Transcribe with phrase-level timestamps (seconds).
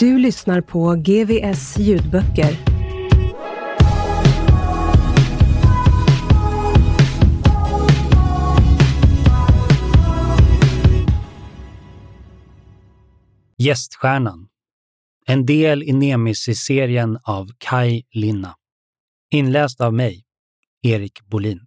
[0.00, 2.56] Du lyssnar på GVS ljudböcker.
[13.56, 14.48] Gäststjärnan.
[15.26, 18.56] En del i Nemesis-serien av Kai Linna.
[19.30, 20.24] Inläst av mig,
[20.82, 21.66] Erik Bolin.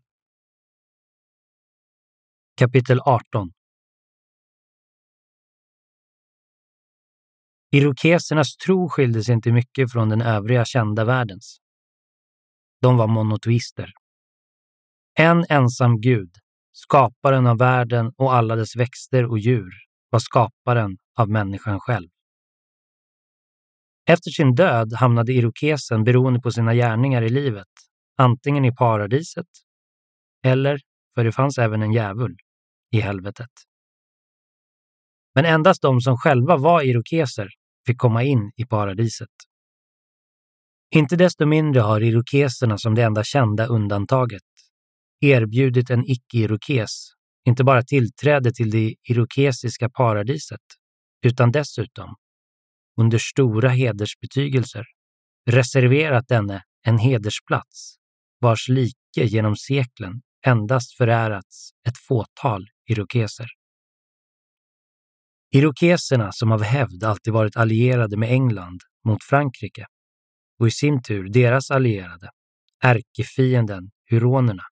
[2.57, 3.51] Kapitel 18
[7.75, 11.57] Irokesernas tro skilde sig inte mycket från den övriga kända världens.
[12.81, 13.91] De var monotoister.
[15.19, 16.35] En ensam gud,
[16.71, 19.71] skaparen av världen och alla dess växter och djur,
[20.09, 22.09] var skaparen av människan själv.
[24.09, 27.71] Efter sin död hamnade irokesen beroende på sina gärningar i livet,
[28.17, 29.47] antingen i paradiset
[30.45, 30.79] eller,
[31.15, 32.35] för det fanns även en djävul,
[32.91, 33.51] i helvetet.
[35.35, 37.49] Men endast de som själva var irokeser
[37.85, 39.29] fick komma in i paradiset.
[40.95, 44.41] Inte desto mindre har irokeserna som det enda kända undantaget
[45.21, 47.13] erbjudit en icke-irokes
[47.45, 50.61] inte bara tillträde till det irokesiska paradiset,
[51.25, 52.15] utan dessutom,
[53.01, 54.85] under stora hedersbetygelser,
[55.49, 57.95] reserverat denne en hedersplats
[58.41, 63.47] vars like genom seklen endast förärats ett fåtal irokeser.
[65.55, 69.85] Irokeserna som av hävd alltid varit allierade med England mot Frankrike
[70.59, 72.29] och i sin tur deras allierade,
[72.83, 74.63] ärkefienden huronerna,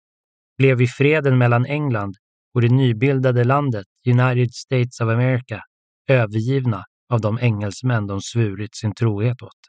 [0.57, 2.15] blev i freden mellan England
[2.53, 5.63] och det nybildade landet United States of America
[6.09, 9.59] övergivna av de engelsmän de svurit sin trohet åt.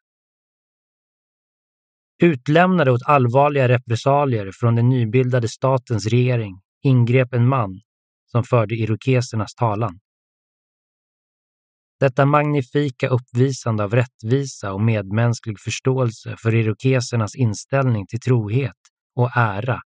[2.22, 7.80] Utlämnade åt allvarliga repressalier från den nybildade statens regering ingrep en man
[8.26, 9.98] som förde irokesernas talan.
[12.02, 18.76] Detta magnifika uppvisande av rättvisa och medmänsklig förståelse för irokesernas inställning till trohet
[19.16, 19.80] och ära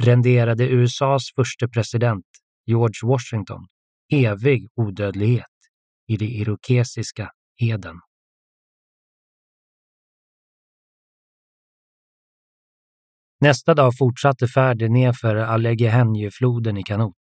[0.00, 2.24] renderade USAs första president,
[2.66, 3.66] George Washington,
[4.12, 5.44] evig odödlighet
[6.06, 7.30] i det irokesiska
[7.60, 8.00] eden.
[13.40, 17.14] Nästa dag fortsatte färden nedför Allegheny-floden i kanot.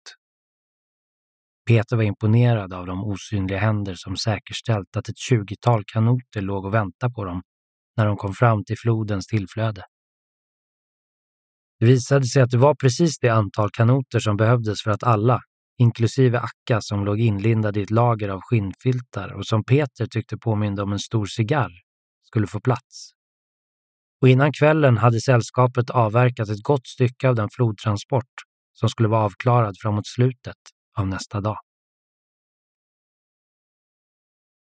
[1.67, 6.73] Peter var imponerad av de osynliga händer som säkerställt att ett tjugotal kanoter låg och
[6.73, 7.41] väntade på dem
[7.97, 9.83] när de kom fram till flodens tillflöde.
[11.79, 15.41] Det visade sig att det var precis det antal kanoter som behövdes för att alla,
[15.77, 20.83] inklusive Akka som låg inlindad i ett lager av skinnfiltar och som Peter tyckte påminde
[20.83, 21.71] om en stor cigarr,
[22.23, 23.11] skulle få plats.
[24.21, 28.33] Och innan kvällen hade sällskapet avverkat ett gott stycke av den flodtransport
[28.73, 31.57] som skulle vara avklarad framåt slutet av nästa dag.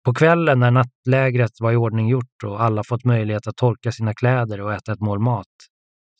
[0.06, 4.14] På kvällen när nattlägret var i ordning gjort och alla fått möjlighet att torka sina
[4.14, 5.48] kläder och äta ett mål mat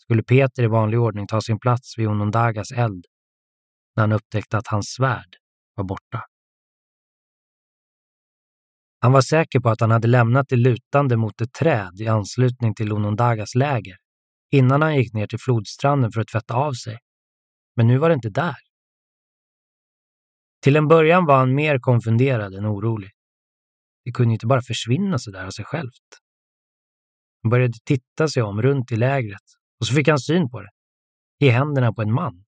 [0.08, 3.06] skulle Peter i vanlig ordning ta sin plats vid Onondagas eld
[3.96, 5.36] när han upptäckte att hans svärd
[5.76, 6.24] var borta.
[9.00, 12.76] Han var säker på att han hade lämnat det lutande mot ett träd i anslutning
[12.76, 13.96] till Onondagas läger
[14.52, 16.98] innan han gick ner till flodstranden för att tvätta av sig.
[17.76, 18.56] Men nu var det inte där.
[20.68, 23.10] Till en början var han mer konfunderad än orolig.
[24.06, 26.08] Det kunde inte bara försvinna så där av sig självt.
[27.44, 29.44] Han började titta sig om runt i lägret
[29.80, 30.70] och så fick han syn på det.
[31.40, 32.44] I händerna på en man.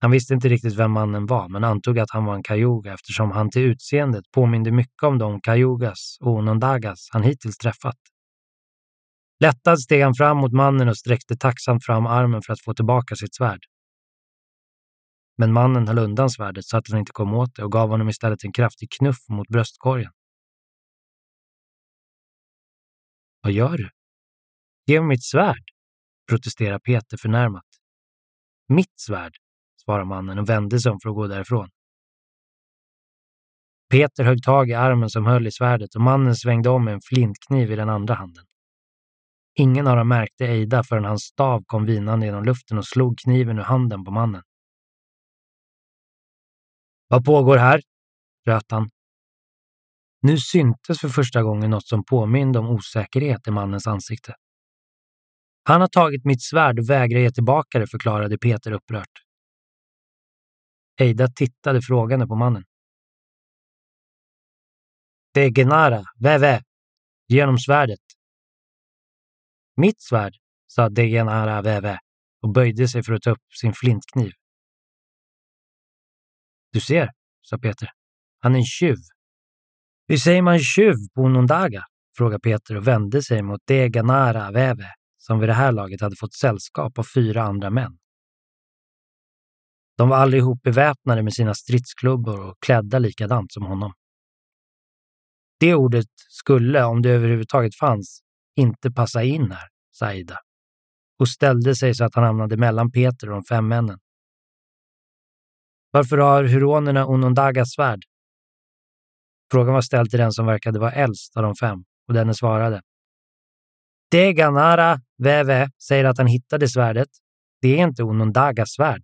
[0.00, 3.30] Han visste inte riktigt vem mannen var, men antog att han var en Cayuga eftersom
[3.30, 7.98] han till utseendet påminde mycket om de Cayugas och Onondagas han hittills träffat.
[9.40, 13.16] Lättad steg han fram mot mannen och sträckte tacksamt fram armen för att få tillbaka
[13.16, 13.60] sitt svärd.
[15.36, 18.08] Men mannen höll undan svärdet så att han inte kom åt det och gav honom
[18.08, 20.12] istället en kraftig knuff mot bröstkorgen.
[23.40, 23.90] Vad gör du?
[24.86, 25.62] Ge mig mitt svärd,
[26.28, 27.64] protesterar Peter förnärmat.
[28.68, 29.32] Mitt svärd,
[29.84, 31.68] svarar mannen och vände sig om för att gå därifrån.
[33.90, 37.00] Peter högg tag i armen som höll i svärdet och mannen svängde om med en
[37.00, 38.44] flintkniv i den andra handen.
[39.54, 43.58] Ingen av dem märkte Eida förrän hans stav kom vinande genom luften och slog kniven
[43.58, 44.42] ur handen på mannen.
[47.14, 47.80] Vad pågår här?
[48.46, 48.90] röt han.
[50.22, 54.34] Nu syntes för första gången något som påminde om osäkerhet i mannens ansikte.
[55.62, 59.10] Han har tagit mitt svärd och vägrar ge tillbaka det, förklarade Peter upprört.
[61.00, 62.64] Eida tittade frågande på mannen.
[65.34, 66.62] Det är Genara, Veve,
[67.28, 68.04] genom svärdet.
[69.76, 70.34] Mitt svärd,
[70.66, 71.98] sa Degenara veve
[72.42, 74.32] och böjde sig för att ta upp sin flintkniv.
[76.74, 77.10] Du ser,
[77.42, 77.88] sa Peter.
[78.40, 78.96] Han är en tjuv.
[80.08, 81.84] Hur säger man tjuv på onondaga?
[82.16, 84.86] frågade Peter och vände sig mot Deganara Väve
[85.18, 87.98] som vid det här laget hade fått sällskap av fyra andra män.
[89.96, 93.92] De var allihop beväpnade med sina stridsklubbor och klädda likadant som honom.
[95.60, 98.20] Det ordet skulle, om det överhuvudtaget fanns,
[98.56, 100.38] inte passa in här, sa Ida
[101.18, 103.98] och ställde sig så att han hamnade mellan Peter och de fem männen.
[105.94, 108.00] Varför har huronerna Onondagas svärd?
[109.52, 112.82] Frågan var ställd till den som verkade vara äldst av de fem och denne svarade.
[114.10, 117.08] Deganara veve” säger att han hittade svärdet.
[117.60, 119.02] Det är inte Onondagas svärd.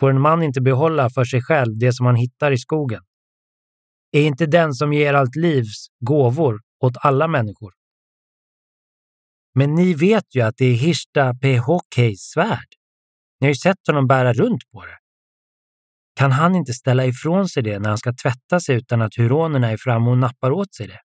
[0.00, 3.02] Får en man inte behålla för sig själv det som han hittar i skogen?
[4.12, 7.72] Är inte den som ger allt livs gåvor åt alla människor?
[9.54, 12.68] Men ni vet ju att det är Hirsta PHKs svärd.
[13.40, 15.03] Ni har ju sett honom bära runt på det.
[16.14, 19.70] Kan han inte ställa ifrån sig det när han ska tvätta sig utan att huronerna
[19.70, 21.00] är framme och nappar åt sig det?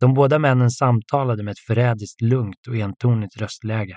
[0.00, 3.96] De båda männen samtalade med ett förrädiskt lugnt och entonigt röstläge.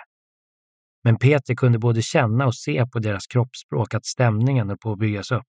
[1.03, 4.99] Men Peter kunde både känna och se på deras kroppsspråk att stämningen höll på att
[4.99, 5.47] byggas upp.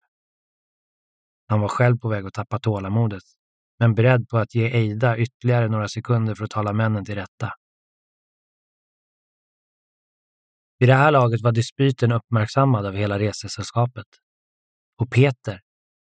[1.48, 3.22] Han var själv på väg att tappa tålamodet,
[3.78, 7.52] men beredd på att ge Eida ytterligare några sekunder för att tala männen till rätta.
[10.78, 14.06] Vid det här laget var dispyten uppmärksammad av hela resesällskapet.
[15.00, 15.60] Och Peter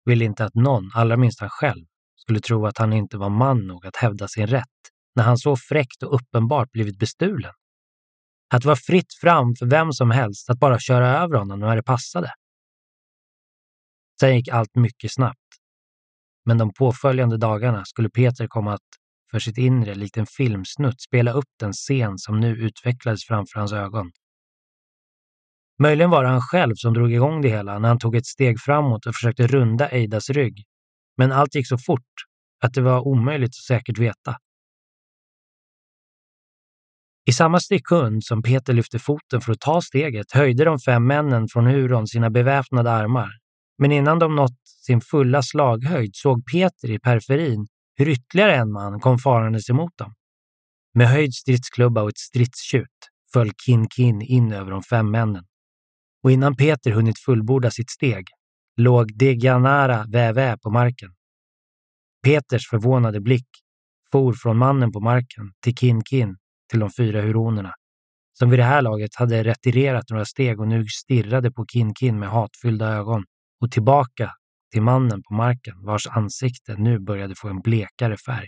[0.05, 1.85] ville inte att någon, allra minst han själv,
[2.15, 4.65] skulle tro att han inte var man nog att hävda sin rätt
[5.15, 7.51] när han så fräckt och uppenbart blivit bestulen.
[8.53, 11.75] Att det var fritt fram för vem som helst att bara köra över honom när
[11.75, 12.33] det passade.
[14.19, 15.39] Sen gick allt mycket snabbt.
[16.45, 18.87] Men de påföljande dagarna skulle Peter komma att
[19.31, 23.73] för sitt inre likt en filmsnutt spela upp den scen som nu utvecklades framför hans
[23.73, 24.11] ögon.
[25.81, 28.59] Möjligen var det han själv som drog igång det hela när han tog ett steg
[28.59, 30.63] framåt och försökte runda Eidas rygg.
[31.17, 32.13] Men allt gick så fort
[32.63, 34.35] att det var omöjligt att säkert veta.
[37.29, 41.47] I samma sekund som Peter lyfte foten för att ta steget höjde de fem männen
[41.47, 43.29] från huron sina beväpnade armar.
[43.77, 48.99] Men innan de nått sin fulla slaghöjd såg Peter i periferin hur ytterligare en man
[48.99, 50.13] kom farandes emot dem.
[50.93, 52.87] Med höjd stridsklubba och ett stridstjut
[53.33, 55.43] föll Kin Kin in över de fem männen
[56.23, 58.25] och innan Peter hunnit fullborda sitt steg
[58.77, 61.09] låg Degianara Vävä på marken.
[62.23, 63.47] Peters förvånade blick
[64.11, 66.37] for från mannen på marken till Kin Kin
[66.69, 67.73] till de fyra huronerna,
[68.33, 72.19] som vid det här laget hade retirerat några steg och nu stirrade på Kin Kin
[72.19, 73.23] med hatfyllda ögon
[73.61, 74.31] och tillbaka
[74.71, 78.47] till mannen på marken vars ansikte nu började få en blekare färg.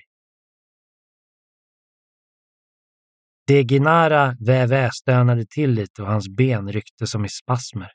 [3.52, 7.92] Deginara Vävä stönade till lite och hans ben ryckte som i spasmer.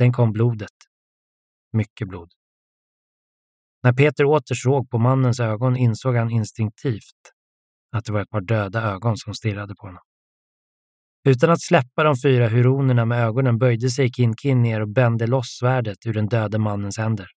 [0.00, 0.76] Sen kom blodet.
[1.72, 2.32] Mycket blod.
[3.82, 7.20] När Peter åter såg på mannens ögon insåg han instinktivt
[7.92, 10.02] att det var ett par döda ögon som stirrade på honom.
[11.24, 15.58] Utan att släppa de fyra huronerna med ögonen böjde sig Kin-Kin ner och bände loss
[15.60, 17.28] svärdet ur den döde mannens händer.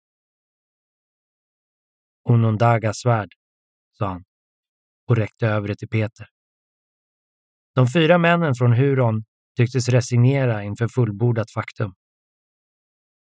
[2.29, 3.29] Onondagas svärd,
[3.97, 4.23] sa han
[5.07, 6.27] och räckte över det till Peter.
[7.75, 9.23] De fyra männen från Huron
[9.57, 11.93] tycktes resignera inför fullbordat faktum.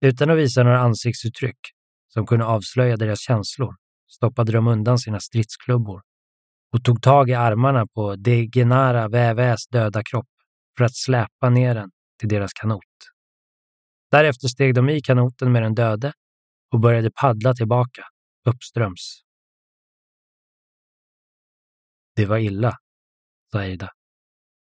[0.02, 1.60] Utan att visa några ansiktsuttryck
[2.08, 3.76] som kunde avslöja deras känslor
[4.12, 6.02] stoppade de undan sina stridsklubbor
[6.74, 10.30] och tog tag i armarna på de Genara Väväs döda kropp
[10.78, 12.82] för att släpa ner den till deras kanot.
[14.12, 16.14] Därefter steg de i kanoten med den döde
[16.72, 18.04] och började paddla tillbaka,
[18.46, 19.22] uppströms.
[22.16, 22.78] Det var illa,
[23.52, 23.90] sa Ida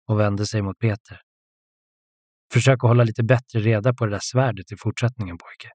[0.07, 1.21] och vände sig mot Peter.
[2.53, 5.71] Försök att hålla lite bättre reda på det där svärdet i fortsättningen, pojke.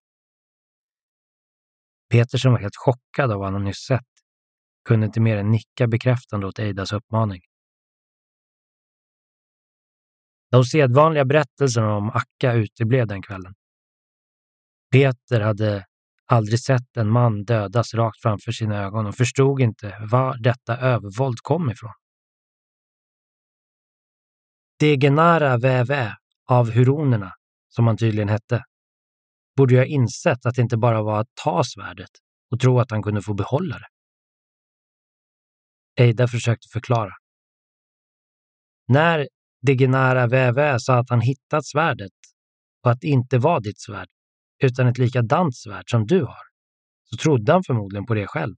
[2.09, 4.05] Peter som var helt chockad av vad han nyss sett
[4.85, 7.41] kunde inte mer än nicka bekräftande åt Eidas uppmaning.
[10.51, 13.53] De sedvanliga berättelserna om Akka uteblev den kvällen.
[14.91, 15.85] Peter hade
[16.25, 21.37] aldrig sett en man dödas rakt framför sina ögon och förstod inte var detta övervåld
[21.41, 21.93] kom ifrån.
[24.81, 26.17] Degenara Vävä
[26.49, 27.33] av huronerna,
[27.69, 28.63] som han tydligen hette,
[29.57, 32.09] borde ju ha insett att det inte bara var att ta svärdet
[32.51, 33.87] och tro att han kunde få behålla det.
[36.03, 37.11] Eida försökte förklara.
[38.87, 39.27] När
[39.61, 42.11] Degenara Vävä sa att han hittat svärdet
[42.83, 44.07] och att det inte var ditt svärd,
[44.63, 46.43] utan ett likadant svärd som du har,
[47.03, 48.55] så trodde han förmodligen på det själv.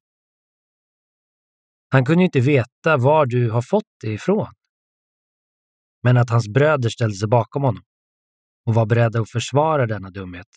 [1.90, 4.54] Han kunde ju inte veta var du har fått det ifrån.
[6.04, 7.84] Men att hans bröder ställde sig bakom honom
[8.66, 10.48] och var beredda att försvara denna dumhet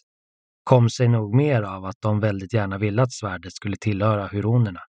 [0.64, 4.80] kom sig nog mer av att de väldigt gärna ville att svärdet skulle tillhöra huronerna.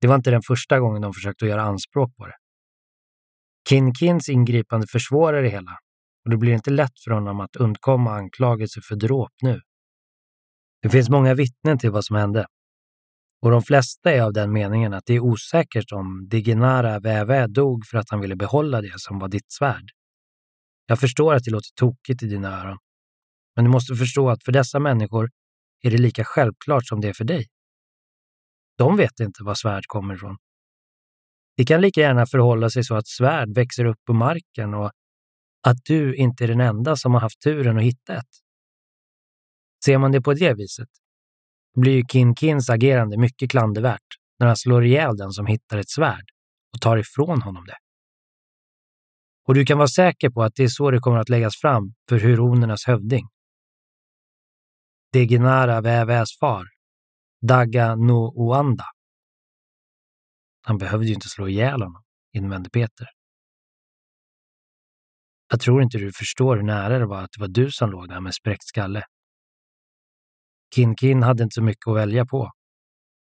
[0.00, 2.36] Det var inte den första gången de försökte göra anspråk på det.
[3.68, 5.78] Kinkins ingripande försvårar det hela
[6.24, 9.60] och det blir inte lätt för honom att undkomma anklagelser för dråp nu.
[10.82, 12.46] Det finns många vittnen till vad som hände
[13.42, 17.86] och de flesta är av den meningen att det är osäkert om Diginara Vävä dog
[17.86, 19.90] för att han ville behålla det som var ditt svärd.
[20.86, 22.78] Jag förstår att det låter tokigt i dina öron,
[23.56, 25.30] men du måste förstå att för dessa människor
[25.82, 27.46] är det lika självklart som det är för dig.
[28.78, 30.36] De vet inte var svärd kommer ifrån.
[31.56, 34.90] Det kan lika gärna förhålla sig så att svärd växer upp på marken och
[35.66, 38.30] att du inte är den enda som har haft turen att hitta ett.
[39.84, 40.88] Ser man det på det viset
[41.76, 44.00] blir ju Kin Kins agerande mycket klandervärt
[44.38, 46.24] när han slår ihjäl den som hittar ett svärd
[46.72, 47.76] och tar ifrån honom det.
[49.48, 51.94] Och du kan vara säker på att det är så det kommer att läggas fram
[52.08, 53.28] för huronernas hövding.
[55.12, 56.66] Degenara Väväs far,
[57.46, 58.84] Daga no Oanda.
[60.62, 63.06] Han behövde ju inte slå ihjäl honom, invände Peter.
[65.50, 68.08] Jag tror inte du förstår hur nära det var att det var du som låg
[68.08, 69.04] där med spräckt skalle.
[70.74, 72.52] Kin-Kin hade inte så mycket att välja på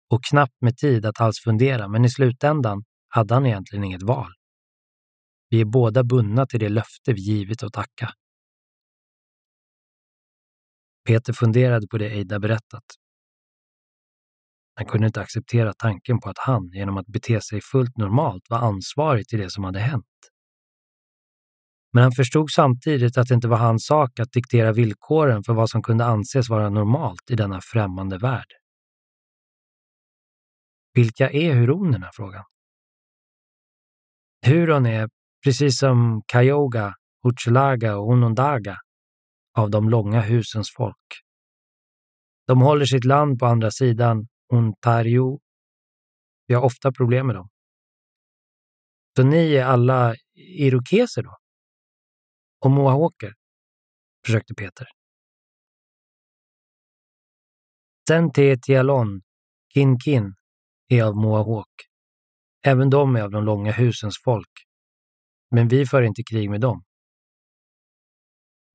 [0.10, 4.34] och knappt med tid att alls fundera, men i slutändan hade han egentligen inget val.
[5.50, 8.10] Vi är båda bundna till det löfte vi givit åt Akka.
[11.08, 12.84] Peter funderade på det Eida berättat.
[14.75, 18.58] Han kunde inte acceptera tanken på att han, genom att bete sig fullt normalt, var
[18.58, 20.06] ansvarig till det som hade hänt.
[21.94, 25.70] Men han förstod samtidigt att det inte var hans sak att diktera villkoren för vad
[25.70, 28.48] som kunde anses vara normalt i denna främmande värld.
[30.94, 32.10] Vilka är huronerna?
[32.13, 32.44] frågan.
[34.46, 35.10] Huron är,
[35.44, 36.94] precis som Kayoga,
[37.27, 38.77] Uchulaga och Onondaga,
[39.58, 41.08] av de långa husens folk.
[42.48, 45.39] De håller sitt land på andra sidan Ontario.
[46.48, 47.50] Vi har ofta problem med dem.
[49.17, 51.38] Så ni är alla irokeser då?
[52.60, 53.34] Och mohawker?
[54.26, 54.88] försökte Peter.
[58.10, 59.22] Sente Tialon,
[59.74, 60.36] Kin Kin,
[60.88, 61.88] är av mohawk.
[62.66, 64.52] Även de är av de långa husens folk.
[65.52, 66.84] Men vi för inte krig med dem.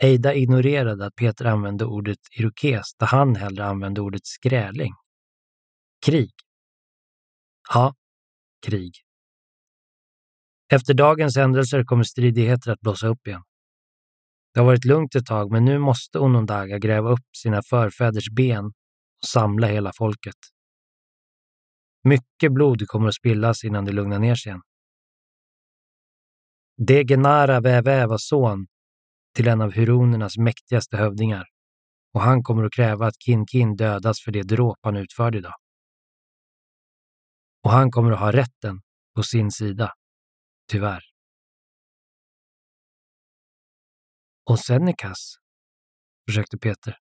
[0.02, 4.92] Eida ignorerade att Peter använde ordet irokes där han hellre använde ordet skräling.
[6.06, 6.32] Krig.
[7.74, 7.94] Ja,
[8.66, 8.92] krig.
[10.72, 13.42] Efter dagens händelser kommer stridigheter att blossa upp igen.
[14.54, 18.64] Det har varit lugnt ett tag, men nu måste Onondaga gräva upp sina förfäders ben
[18.66, 20.36] och samla hela folket.
[22.04, 24.62] Mycket blod kommer att spillas innan det lugnar ner sig igen.
[26.86, 28.66] Degenara Vävä var son
[29.34, 31.44] till en av huronernas mäktigaste hövdingar
[32.14, 35.54] och han kommer att kräva att Kin Kin dödas för det dråp han utförde idag.
[37.64, 38.80] Och han kommer att ha rätten
[39.14, 39.92] på sin sida,
[40.70, 41.11] tyvärr.
[44.50, 45.34] Och Senecas,
[46.28, 46.96] försökte Peter,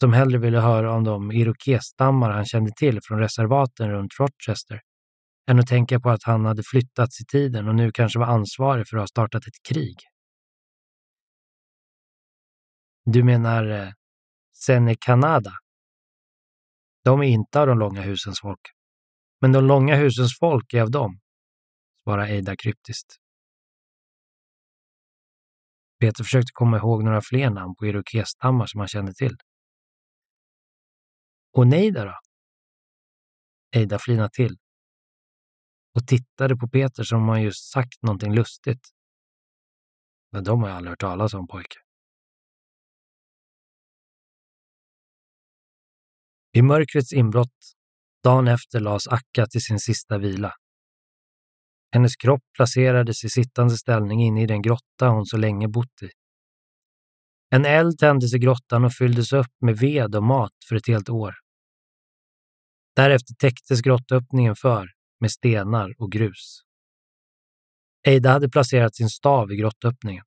[0.00, 4.80] som hellre ville höra om de irokesstammar han kände till från reservaten runt Rochester,
[5.50, 8.88] än att tänka på att han hade flyttats i tiden och nu kanske var ansvarig
[8.88, 9.96] för att ha startat ett krig.
[13.04, 13.88] Du menar eh,
[14.56, 15.52] Senecanada?
[17.04, 18.60] De är inte av de långa husens folk.
[19.40, 21.20] Men de långa husens folk är av dem,
[22.04, 23.23] svarade Eida kryptiskt.
[26.00, 29.36] Peter försökte komma ihåg några fler namn på irokesstammar som han kände till.
[31.52, 32.18] Och Neida då?
[33.76, 34.56] Eida flinade till
[35.94, 38.88] och tittade på Peter som om han just sagt någonting lustigt.
[40.32, 41.78] Men de har jag aldrig hört talas om pojke.
[46.52, 47.74] I mörkrets inbrott
[48.22, 50.54] dagen efter lades Akka till sin sista vila.
[51.94, 56.10] Hennes kropp placerades i sittande ställning inne i den grotta hon så länge bott i.
[57.50, 61.08] En eld tändes i grottan och fylldes upp med ved och mat för ett helt
[61.08, 61.34] år.
[62.96, 64.88] Därefter täcktes grottöppningen för
[65.20, 66.60] med stenar och grus.
[68.06, 70.24] Eida hade placerat sin stav i grottöppningen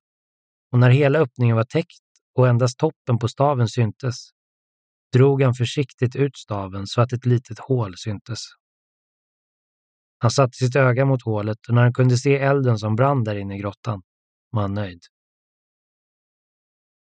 [0.72, 2.02] och när hela öppningen var täckt
[2.34, 4.30] och endast toppen på staven syntes
[5.12, 8.40] drog han försiktigt ut staven så att ett litet hål syntes.
[10.18, 13.36] Han satte sitt öga mot hålet och när han kunde se elden som brann där
[13.36, 14.02] inne i grottan
[14.50, 15.00] var han nöjd.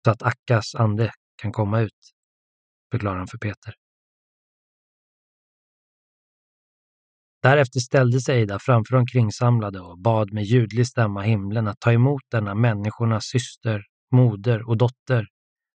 [0.06, 2.12] Så att Akkas ande kan komma ut,
[2.92, 3.74] förklarar han för Peter.
[7.42, 11.92] Därefter ställde sig Ida framför de kringsamlade och bad med ljudlig stämma himlen att ta
[11.94, 15.28] emot denna människornas syster, moder och dotter,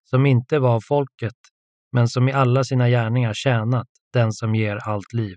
[0.05, 1.35] som inte var av folket,
[1.93, 5.37] men som i alla sina gärningar tjänat den som ger allt liv.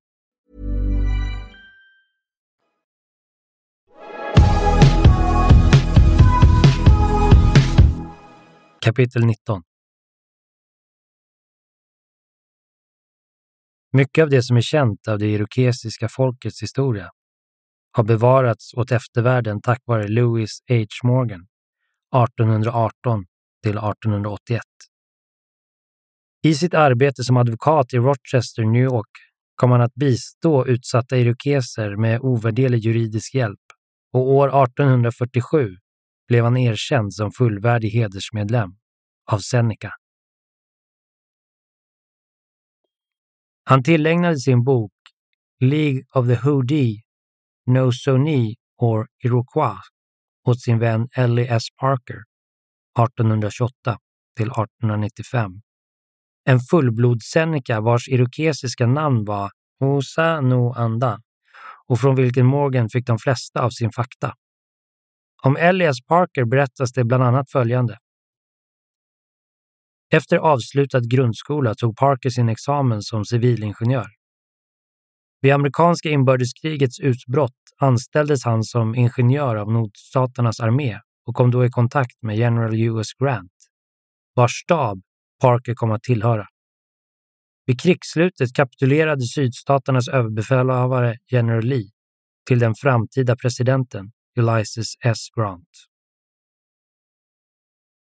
[8.85, 9.61] Kapitel 19
[13.93, 17.11] Mycket av det som är känt av det irokesiska folkets historia
[17.91, 20.75] har bevarats åt eftervärlden tack vare Louis H.
[21.03, 21.47] Morgan
[22.25, 23.25] 1818
[23.63, 24.61] till 1881.
[26.43, 29.11] I sitt arbete som advokat i Rochester, New York
[29.55, 33.65] kom han att bistå utsatta irokeser med ovärderlig juridisk hjälp
[34.13, 35.77] och år 1847
[36.31, 38.69] blev han erkänd som fullvärdig hedersmedlem
[39.31, 39.91] av Seneca.
[43.63, 44.93] Han tillägnade sin bok
[45.59, 47.01] League of the Hoodie,
[47.67, 49.79] No Soni or Iroquois
[50.47, 51.63] åt sin vän Ellie S.
[51.79, 52.23] Parker
[52.99, 53.97] 1828
[54.37, 55.51] till 1895.
[56.45, 61.21] En fullblodsseneca vars irokesiska namn var Hosa No Anda
[61.87, 64.33] och från vilken Morgan fick de flesta av sin fakta.
[65.43, 67.97] Om Elias Parker berättas det bland annat följande.
[70.13, 74.07] Efter avslutad grundskola tog Parker sin examen som civilingenjör.
[75.41, 81.69] Vid amerikanska inbördeskrigets utbrott anställdes han som ingenjör av nordstaternas armé och kom då i
[81.69, 83.07] kontakt med General U.S.
[83.19, 83.51] Grant,
[84.35, 85.01] vars stab
[85.41, 86.47] Parker kom att tillhöra.
[87.65, 91.89] Vid krigsslutet kapitulerade sydstaternas överbefälhavare General Lee
[92.47, 95.17] till den framtida presidenten Ulysses S.
[95.35, 95.69] Grant.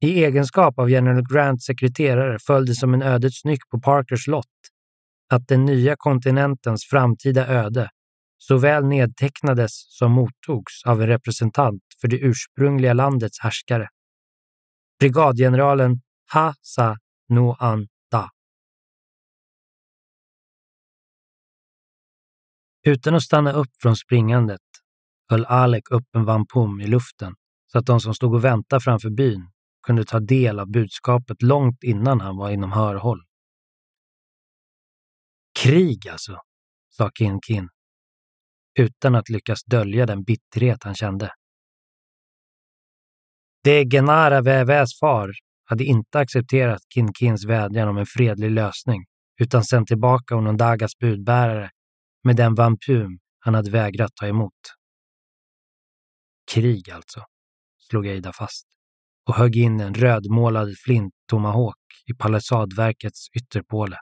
[0.00, 4.46] I egenskap av general Grants sekreterare föll det som en ödets nyck på Parkers lott
[5.29, 7.90] att den nya kontinentens framtida öde
[8.38, 13.88] såväl nedtecknades som mottogs av en representant för det ursprungliga landets härskare.
[14.98, 16.00] Brigadgeneralen
[16.33, 16.96] Ha Sa
[17.29, 18.31] Noan Da.
[22.87, 24.61] Utan att stanna upp från springandet
[25.28, 27.34] höll Alec upp en vampum i luften
[27.72, 29.50] så att de som stod och väntade framför byn
[29.86, 33.20] kunde ta del av budskapet långt innan han var inom hörhåll.
[35.58, 36.40] Krig alltså,
[36.88, 37.68] sa Kin Kin,
[38.78, 41.32] utan att lyckas dölja den bitterhet han kände.
[43.64, 45.30] De Genara Väväs far
[45.64, 49.04] hade inte accepterat Kin Kins vädjan om en fredlig lösning
[49.40, 51.70] utan sänt tillbaka Onondagas budbärare
[52.24, 54.52] med den vampum han hade vägrat ta emot.
[56.54, 57.20] Krig alltså,
[57.78, 58.66] slog Eida fast
[59.28, 63.96] och högg in en rödmålad flint tomahawk i palissadverkets ytterpåle.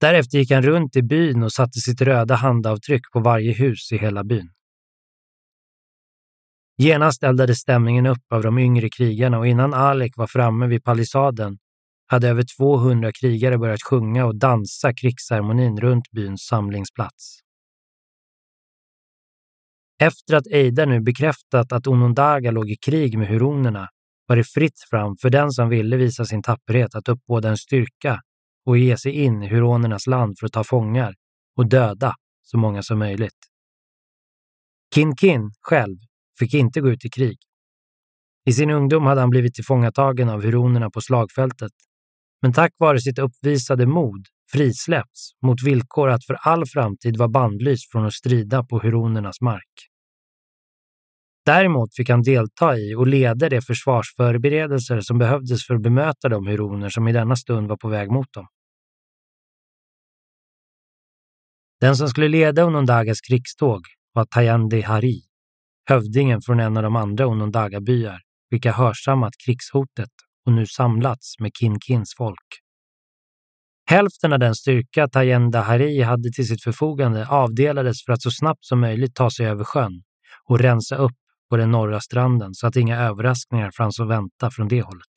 [0.00, 3.96] Därefter gick han runt i byn och satte sitt röda handavtryck på varje hus i
[3.96, 4.50] hela byn.
[6.76, 11.58] Genast eldades stämningen upp av de yngre krigarna och innan Alek var framme vid palissaden
[12.06, 17.43] hade över 200 krigare börjat sjunga och dansa krigsceremonin runt byns samlingsplats.
[19.98, 23.88] Efter att Eida nu bekräftat att Onondaga låg i krig med huronerna
[24.26, 28.20] var det fritt fram för den som ville visa sin tapperhet att uppbåda en styrka
[28.66, 31.14] och ge sig in i huronernas land för att ta fångar
[31.56, 33.38] och döda så många som möjligt.
[34.94, 35.96] Kin Kin själv
[36.38, 37.38] fick inte gå ut i krig.
[38.46, 41.72] I sin ungdom hade han blivit tillfångatagen av huronerna på slagfältet,
[42.42, 47.92] men tack vare sitt uppvisade mod frisläppts mot villkor att för all framtid vara bandlyst
[47.92, 49.88] från att strida på huronernas mark.
[51.46, 56.46] Däremot fick han delta i och leda de försvarsförberedelser som behövdes för att bemöta de
[56.46, 58.46] huroner som i denna stund var på väg mot dem.
[61.80, 63.80] Den som skulle leda Onondagas krigståg
[64.12, 65.22] var Tayande Hari,
[65.88, 70.10] hövdingen från en av de andra Onondaga-byar, vilka hörsammat krigshotet
[70.46, 72.63] och nu samlats med Kinkins folk.
[73.86, 78.64] Hälften av den styrka Tayenda Hari hade till sitt förfogande avdelades för att så snabbt
[78.64, 80.02] som möjligt ta sig över sjön
[80.44, 81.16] och rensa upp
[81.50, 85.14] på den norra stranden så att inga överraskningar fanns att vänta från det hållet.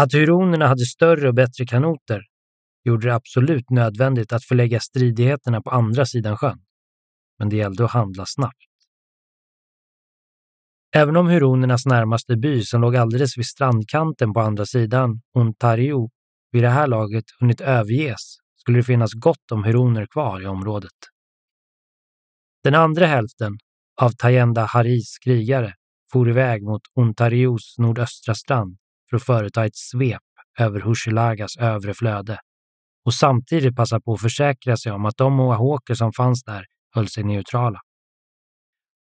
[0.00, 2.22] Att huronerna hade större och bättre kanoter
[2.84, 6.58] gjorde det absolut nödvändigt att förlägga stridigheterna på andra sidan sjön.
[7.38, 8.56] Men det gällde att handla snabbt.
[10.94, 16.10] Även om huronernas närmaste by, som låg alldeles vid strandkanten på andra sidan, Ontario,
[16.52, 20.92] vid det här laget hunnit överges, skulle det finnas gott om huroner kvar i området.
[22.64, 23.58] Den andra hälften
[24.00, 25.74] av Tayenda Haris krigare
[26.12, 28.76] for iväg mot Ontarios nordöstra strand
[29.10, 30.22] för att företa ett svep
[30.58, 32.38] över Hushilagas övre flöde
[33.04, 37.08] och samtidigt passa på att försäkra sig om att de moahoker som fanns där höll
[37.08, 37.80] sig neutrala.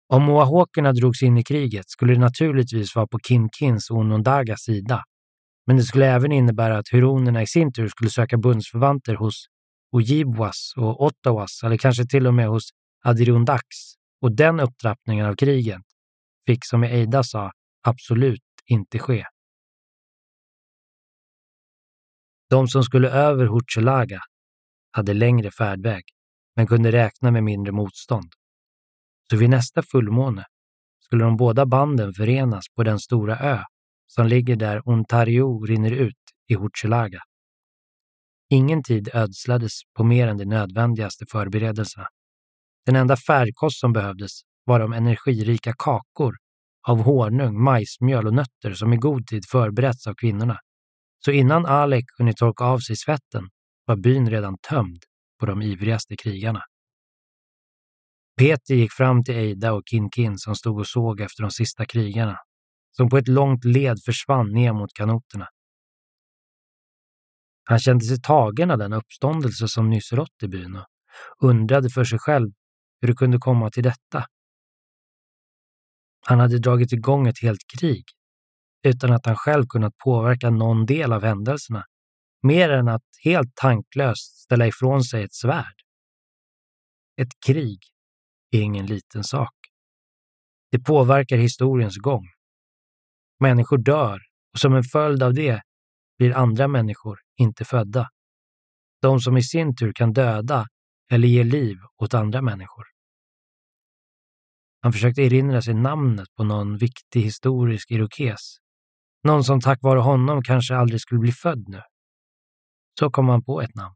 [0.09, 5.03] Om moahokerna drogs in i kriget skulle det naturligtvis vara på Kinkins och Onondagas sida,
[5.66, 9.46] men det skulle även innebära att huronerna i sin tur skulle söka bundsförvanter hos
[9.92, 12.68] Ojibwas och Ottawas eller kanske till och med hos
[13.05, 15.83] Adirondacks och den upptrappningen av kriget
[16.46, 19.27] fick, som Eida sa, absolut inte ske.
[22.51, 24.20] De som skulle över Huchelaga
[24.90, 26.03] hade längre färdväg,
[26.57, 28.33] men kunde räkna med mindre motstånd.
[29.31, 30.44] Så vid nästa fullmåne
[31.01, 33.64] skulle de båda banden förenas på den stora ö
[34.14, 36.16] som ligger där Ontario rinner ut
[36.48, 37.20] i Huchelaga.
[38.51, 42.07] Ingen tid ödslades på mer än de nödvändigaste förberedelserna.
[42.87, 46.37] Den enda färdkost som behövdes var de energirika kakor
[46.88, 50.59] av honung, majsmjöl och nötter som i god tid förberetts av kvinnorna.
[51.25, 53.48] Så innan Alek hunnit torka av sig svetten
[53.87, 55.03] var byn redan tömd
[55.40, 56.62] på de ivrigaste krigarna.
[58.38, 62.38] Peter gick fram till Eida och Kinkin som stod och såg efter de sista krigarna,
[62.97, 65.49] som på ett långt led försvann ner mot kanoterna.
[67.65, 70.87] Han kände sig tagen av den uppståndelse som nyss rått i byn och
[71.41, 72.53] undrade för sig själv
[73.01, 74.27] hur det kunde komma till detta.
[76.27, 78.05] Han hade dragit igång ett helt krig
[78.83, 81.85] utan att han själv kunnat påverka någon del av händelserna,
[82.43, 85.75] mer än att helt tanklöst ställa ifrån sig ett svärd.
[87.17, 87.79] Ett krig
[88.51, 89.55] är ingen liten sak.
[90.71, 92.29] Det påverkar historiens gång.
[93.43, 94.19] Människor dör
[94.53, 95.61] och som en följd av det
[96.19, 98.09] blir andra människor inte födda.
[99.01, 100.67] De som i sin tur kan döda
[101.11, 102.85] eller ge liv åt andra människor.
[104.81, 108.41] Han försökte erinra sig namnet på någon viktig historisk irokes.
[109.25, 111.83] Någon som tack vare honom kanske aldrig skulle bli född nu.
[112.99, 113.95] Så kom han på ett namn.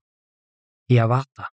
[0.89, 1.49] Hiawatha.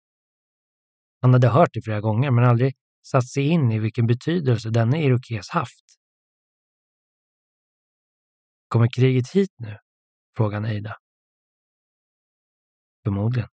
[1.20, 2.74] Han hade hört det flera gånger men aldrig
[3.06, 5.97] satt sig in i vilken betydelse denne irokes haft.
[8.68, 9.76] Kommer kriget hit nu?
[10.36, 10.96] frågade Eida.
[13.04, 13.48] Förmodligen.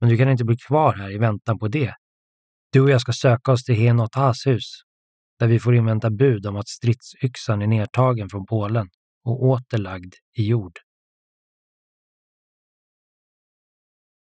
[0.00, 1.94] Men du kan inte bli kvar här i väntan på det.
[2.72, 4.64] Du och jag ska söka oss till Henotas hus,
[5.38, 8.88] där vi får invänta bud om att stridsyxan är nedtagen från Polen
[9.24, 10.78] och återlagd i jord.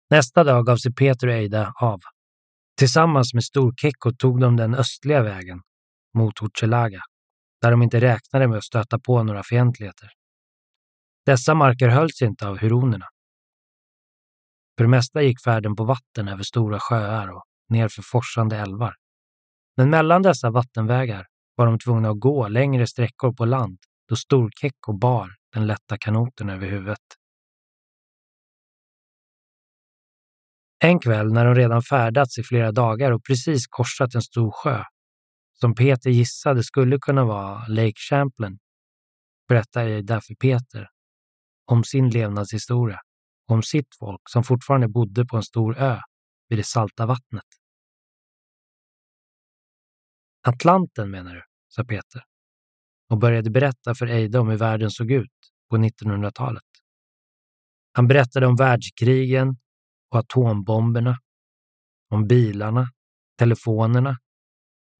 [0.09, 1.99] Nästa dag gav sig Peter och Eida av.
[2.77, 5.61] Tillsammans med Storkekko tog de den östliga vägen
[6.13, 7.01] mot Hochelaga,
[7.63, 10.09] där de inte räknade med att stöta på några fientligheter.
[11.25, 13.05] Dessa marker hölls inte av huronerna.
[14.77, 18.95] För det mesta gick färden på vatten över stora sjöar och nerför forsande älvar.
[19.77, 23.77] Men mellan dessa vattenvägar var de tvungna att gå längre sträckor på land
[24.09, 26.99] då Storkekko bar den lätta kanoten över huvudet.
[30.79, 34.83] En kväll när de redan färdats i flera dagar och precis korsat en stor sjö,
[35.63, 38.59] som Peter gissade skulle kunna vara Lake Champlain,
[39.47, 40.89] berättar Ada för Peter
[41.65, 42.99] om sin levnadshistoria
[43.47, 45.99] och om sitt folk som fortfarande bodde på en stor ö
[46.49, 47.45] vid det salta vattnet.
[50.47, 52.23] Atlanten menar du, sa Peter
[53.09, 56.63] och började berätta för Eida om hur världen såg ut på 1900-talet.
[57.93, 59.57] Han berättade om världskrigen
[60.11, 61.17] och atombomberna,
[62.09, 62.87] om bilarna,
[63.37, 64.17] telefonerna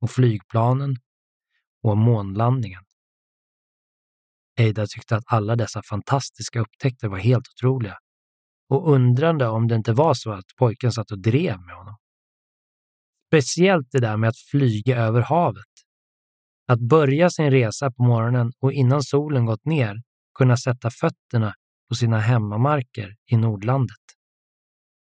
[0.04, 0.96] och flygplanen
[1.84, 2.84] och om månlandningen.
[4.60, 7.98] Eida tyckte att alla dessa fantastiska upptäckter var helt otroliga
[8.70, 11.96] och undrande om det inte var så att pojken satt och drev med honom.
[13.28, 15.74] Speciellt det där med att flyga över havet.
[16.68, 20.02] Att börja sin resa på morgonen och innan solen gått ner
[20.38, 21.54] kunna sätta fötterna
[21.90, 24.04] på sina hemmamarker i Nordlandet.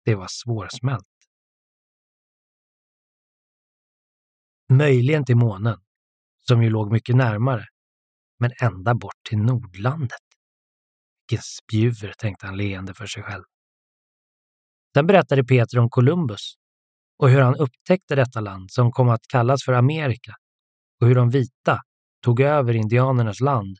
[0.04, 1.09] Det var svårsmält.
[4.70, 5.78] Möjligen till månen,
[6.48, 7.64] som ju låg mycket närmare,
[8.38, 10.20] men ända bort till Nordlandet.
[11.30, 13.44] Vilken spjuver, tänkte han leende för sig själv.
[14.94, 16.54] Sen berättade Peter om Columbus
[17.18, 20.34] och hur han upptäckte detta land som kom att kallas för Amerika
[21.00, 21.80] och hur de vita
[22.24, 23.78] tog över indianernas land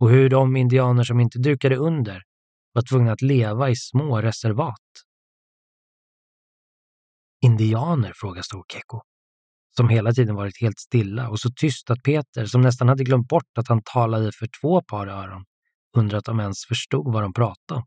[0.00, 2.22] och hur de indianer som inte dukade under
[2.72, 4.88] var tvungna att leva i små reservat.
[7.44, 9.02] Indianer, frågar Storkeko,
[9.78, 13.28] som hela tiden varit helt stilla och så tyst att Peter, som nästan hade glömt
[13.28, 15.44] bort att han talade för två par öron,
[15.96, 17.86] undrat om ens förstod vad de pratade om.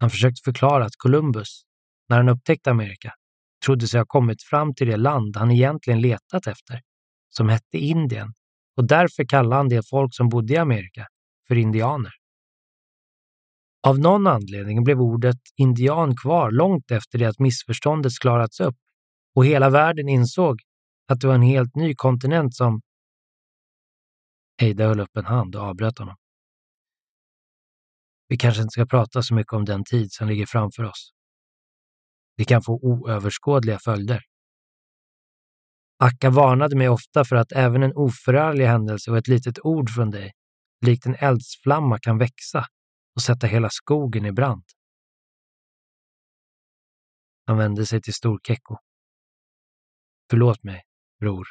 [0.00, 1.62] Han försökte förklara att Columbus,
[2.08, 3.12] när han upptäckte Amerika,
[3.64, 6.80] trodde sig ha kommit fram till det land han egentligen letat efter,
[7.28, 8.32] som hette Indien,
[8.76, 11.06] och därför kallade han det folk som bodde i Amerika
[11.48, 12.12] för indianer.
[13.86, 18.76] Av någon anledning blev ordet indian kvar långt efter det att missförståndet klarats upp
[19.36, 20.60] och hela världen insåg
[21.08, 22.80] att det var en helt ny kontinent som...
[24.60, 26.16] Heida höll upp en hand och avbröt honom.
[28.28, 31.12] Vi kanske inte ska prata så mycket om den tid som ligger framför oss.
[32.36, 34.22] Det kan få oöverskådliga följder.
[35.98, 40.10] Akka varnade mig ofta för att även en oförarglig händelse och ett litet ord från
[40.10, 40.32] dig,
[40.86, 42.66] likt en eldsflamma, kan växa
[43.16, 44.64] och sätta hela skogen i brand.
[47.46, 48.85] Han vände sig till Storkekko.
[50.30, 50.82] Förlåt mig,
[51.20, 51.46] bror.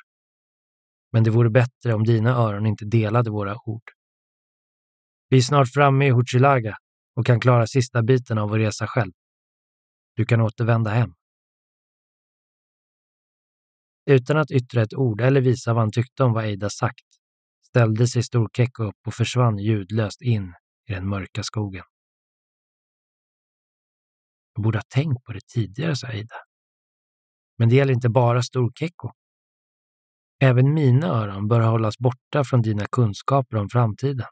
[1.12, 3.84] Men det vore bättre om dina öron inte delade våra ord.
[5.30, 6.78] Vi är snart framme i Huchilaga
[7.16, 9.12] och kan klara sista biten av vår resa själv.
[10.16, 11.14] Du kan återvända hem.
[14.06, 17.06] Utan att yttra ett ord eller visa vad han tyckte om vad Eida sagt
[17.62, 20.54] ställde sig Storkekko upp och försvann ljudlöst in
[20.90, 21.84] i den mörka skogen.
[24.56, 26.45] Jag borde ha tänkt på det tidigare, sa Eida.
[27.58, 29.12] Men det gäller inte bara Storkekko.
[30.39, 34.28] Även mina öron bör hållas borta från dina kunskaper om framtiden.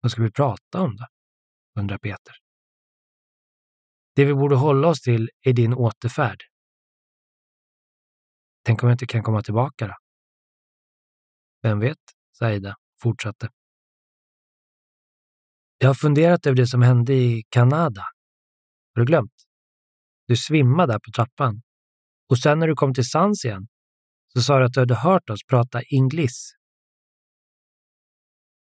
[0.00, 1.06] Vad ska vi prata om då?
[1.80, 2.34] undrar Peter.
[4.14, 6.42] Det vi borde hålla oss till är din återfärd.
[8.62, 9.94] Tänk om jag inte kan komma tillbaka då?
[11.62, 11.98] Vem vet,
[12.32, 13.48] sa Ida fortsatte.
[15.78, 18.02] Jag har funderat över det som hände i Kanada.
[18.94, 19.32] Har du glömt?
[20.26, 21.62] Du svimmade där på trappan.
[22.30, 23.66] Och sen när du kom till sans igen
[24.32, 26.52] så sa du att du hade hört oss prata inglis.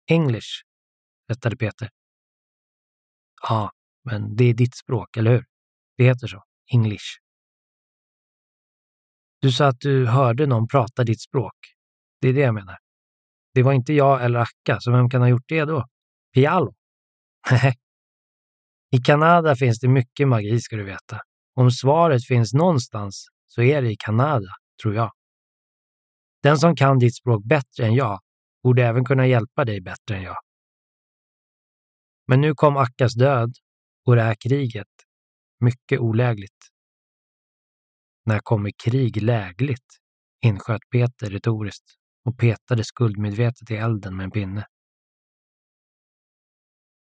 [0.09, 0.63] English,
[1.29, 1.89] rättade Peter.
[3.41, 3.71] Ja,
[4.03, 5.45] men det är ditt språk, eller hur?
[5.97, 6.43] Det heter så.
[6.73, 7.05] English.
[9.41, 11.55] Du sa att du hörde någon prata ditt språk.
[12.21, 12.77] Det är det jag menar.
[13.53, 15.85] Det var inte jag eller Akka, så vem kan ha gjort det då?
[16.33, 16.75] Pialo?
[17.51, 17.75] Nej.
[18.91, 21.21] I Kanada finns det mycket magi, ska du veta.
[21.59, 24.47] Om svaret finns någonstans så är det i Kanada,
[24.81, 25.11] tror jag.
[26.43, 28.19] Den som kan ditt språk bättre än jag
[28.63, 30.37] borde även kunna hjälpa dig bättre än jag.
[32.27, 33.53] Men nu kom Akkas död
[34.05, 34.87] och det här kriget.
[35.59, 36.67] Mycket olägligt.
[38.25, 39.97] När kommer krig lägligt?
[40.45, 44.65] insköt Peter retoriskt och petade skuldmedvetet i elden med en pinne.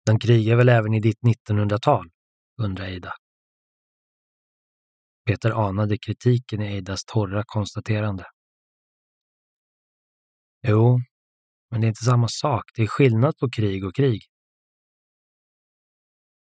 [0.05, 2.09] De krigar väl även i ditt 1900-tal?
[2.61, 3.13] undrar Ida.
[5.25, 8.25] Peter anade kritiken i Eidas torra konstaterande.
[10.67, 10.99] Jo,
[11.71, 12.63] men det är inte samma sak.
[12.75, 14.21] Det är skillnad på krig och krig.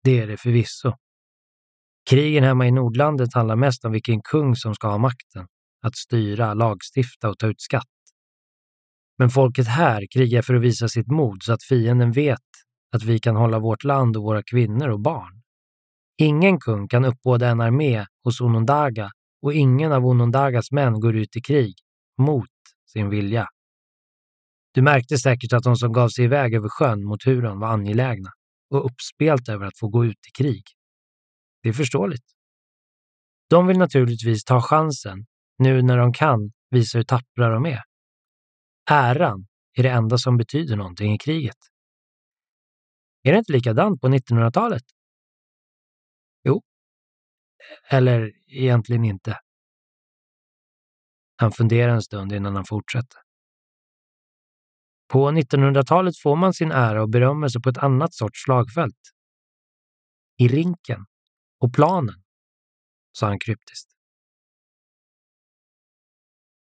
[0.05, 0.93] Det är det förvisso.
[2.11, 5.47] Krigen hemma i Nordlandet handlar mest om vilken kung som ska ha makten,
[5.83, 7.85] att styra, lagstifta och ta ut skatt.
[9.19, 12.39] Men folket här krigar för att visa sitt mod så att fienden vet
[12.95, 15.38] att vi kan hålla vårt land och våra kvinnor och barn.
[16.21, 19.11] Ingen kung kan uppbåda en armé hos Onondaga
[19.43, 21.75] och ingen av Onondagas män går ut i krig
[22.19, 22.49] mot
[22.93, 23.47] sin vilja.
[24.73, 28.31] Du märkte säkert att de som gav sig iväg över sjön mot Huron var angelägna
[28.71, 30.63] och uppspelta över att få gå ut i krig.
[31.63, 32.25] Det är förståeligt.
[33.51, 35.27] De vill naturligtvis ta chansen,
[35.59, 37.83] nu när de kan visa hur tappra de är.
[38.91, 41.57] Äran är det enda som betyder någonting i kriget.
[43.23, 44.83] Är det inte likadant på 1900-talet?
[47.91, 49.39] Eller egentligen inte.
[51.37, 53.21] Han funderar en stund innan han fortsätter.
[55.09, 59.13] På 1900-talet får man sin ära och berömmelse på ett annat sorts slagfält.
[60.39, 61.05] I rinken
[61.61, 62.23] och planen,
[63.13, 63.91] sa han kryptiskt.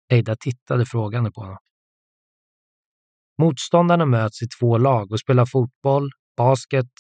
[0.10, 1.58] Eida tittade frågande på honom.
[3.38, 6.92] Motståndarna möts i två lag och spelar fotboll, basket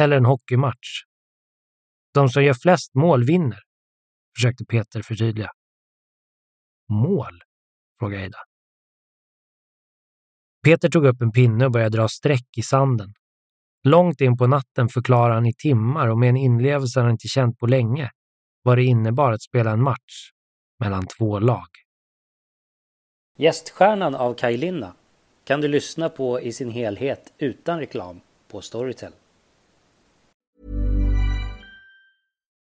[0.00, 1.11] eller en hockeymatch.
[2.14, 3.60] De som gör flest mål vinner,
[4.36, 5.50] försökte Peter förtydliga.
[6.88, 7.42] Mål?
[7.98, 8.38] frågade Ida.
[10.64, 13.14] Peter tog upp en pinne och började dra streck i sanden.
[13.84, 17.58] Långt in på natten förklarade han i timmar och med en inlevelse han inte känt
[17.58, 18.10] på länge
[18.62, 20.30] vad det innebar att spela en match
[20.78, 21.68] mellan två lag.
[23.38, 24.94] Gäststjärnan av Kaj Linna
[25.44, 29.12] kan du lyssna på i sin helhet utan reklam på Storytel.